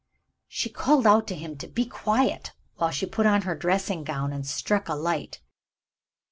She 0.47 0.67
called 0.67 1.05
out 1.05 1.27
to 1.27 1.35
him 1.35 1.57
to 1.57 1.67
be 1.67 1.85
quiet, 1.85 2.53
while 2.77 2.89
she 2.89 3.05
put 3.05 3.27
on 3.27 3.43
her 3.43 3.53
dressing 3.53 4.03
gown, 4.03 4.33
and 4.33 4.47
struck 4.47 4.89
a 4.89 4.95
light. 4.95 5.41